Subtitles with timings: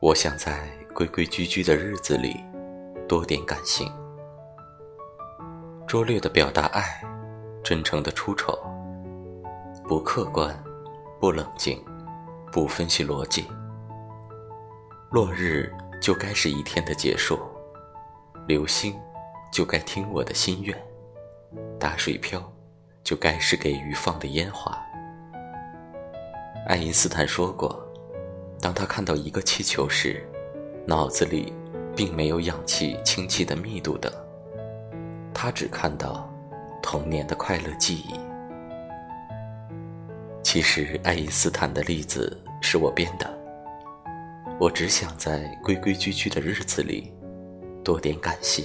[0.00, 2.42] 我想在规规矩矩的日子里
[3.06, 3.86] 多点感性，
[5.86, 7.04] 拙劣的表达爱，
[7.62, 8.58] 真诚的出丑，
[9.86, 10.58] 不客观，
[11.20, 11.84] 不冷静，
[12.50, 13.46] 不分析逻辑。
[15.10, 17.38] 落日就该是一天的结束，
[18.46, 18.98] 流星
[19.52, 20.74] 就该听我的心愿，
[21.78, 22.42] 打水漂
[23.04, 24.74] 就该是给鱼放的烟花。
[26.66, 27.86] 爱因斯坦说过。
[28.60, 30.22] 当他看到一个气球时，
[30.86, 31.52] 脑子里
[31.96, 34.12] 并没有氧气氢气的密度等，
[35.32, 36.30] 他只看到
[36.82, 38.20] 童年的快乐记忆。
[40.42, 43.38] 其实爱因斯坦的例子是我编的，
[44.58, 47.12] 我只想在规规矩矩的日子里
[47.82, 48.64] 多点感性。